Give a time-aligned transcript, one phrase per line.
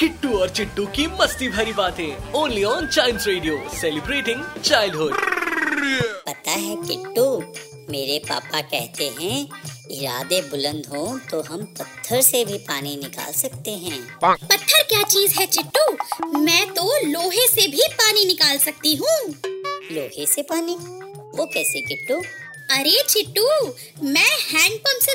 [0.00, 5.14] किट्टू और चिट्टू की मस्ती भरी बातें। Only on child radio celebrating childhood
[6.28, 7.24] पता है किट्टू
[7.90, 9.40] मेरे पापा कहते हैं
[9.90, 15.38] इरादे बुलंद हो तो हम पत्थर से भी पानी निकाल सकते हैं। पत्थर क्या चीज़
[15.40, 16.38] है चिट्टू?
[16.38, 19.16] मैं तो लोहे से भी पानी निकाल सकती हूँ।
[19.92, 20.76] लोहे से पानी?
[21.38, 22.22] वो कैसे किट्टू?
[22.70, 23.44] अरे चिट्टू
[24.04, 25.14] मैं हैंडपंप से